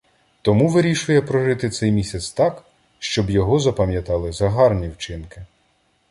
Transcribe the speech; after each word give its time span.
Тому 0.41 0.67
вирішує 0.67 1.21
прожити 1.21 1.69
цей 1.69 1.91
місяць 1.91 2.31
так, 2.31 2.63
щоб 2.99 3.29
його 3.29 3.59
запам'ятали 3.59 4.31
за 4.31 4.49
гарні 4.49 4.89
вчинки. 4.89 5.45